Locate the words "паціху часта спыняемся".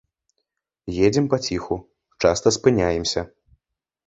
1.33-3.21